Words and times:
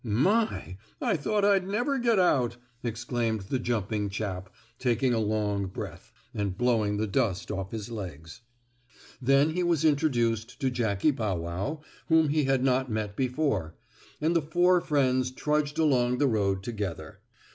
"My! 0.03 0.77
I 0.99 1.15
thought 1.15 1.45
I'd 1.45 1.67
never 1.67 1.99
get 1.99 2.17
out!" 2.17 2.57
exclaimed 2.81 3.41
the 3.41 3.59
jumping 3.59 4.09
chap, 4.09 4.49
taking 4.79 5.13
a 5.13 5.19
long 5.19 5.67
breath, 5.67 6.11
and 6.33 6.57
blowing 6.57 6.97
the 6.97 7.05
dust 7.05 7.51
off 7.51 7.69
his 7.69 7.91
legs. 7.91 8.41
Then 9.21 9.51
he 9.51 9.61
was 9.61 9.85
introduced 9.85 10.59
to 10.59 10.71
Jackie 10.71 11.11
Bow 11.11 11.35
Wow, 11.37 11.81
whom 12.07 12.29
he 12.29 12.45
had 12.45 12.63
not 12.63 12.89
met 12.89 13.15
before, 13.15 13.75
and 14.19 14.35
the 14.35 14.41
four 14.41 14.81
friends 14.81 15.29
trudged 15.29 15.77
along 15.77 16.17
the 16.17 16.25
road 16.25 16.63
together. 16.63 17.19